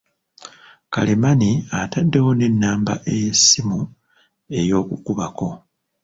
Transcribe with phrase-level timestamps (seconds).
[0.93, 1.49] Karemani
[1.79, 3.79] ataddewo n'ennamba ey'essimu
[4.59, 5.47] ey’okukubako.